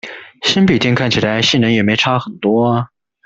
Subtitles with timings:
[0.41, 2.89] 新筆電看起來性能也沒差很多